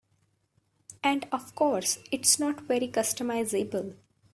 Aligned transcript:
And 1.03 1.27
of 1.31 1.53
course, 1.53 1.99
it's 2.11 2.39
not 2.39 2.61
very 2.61 2.87
customizable. 2.87 3.97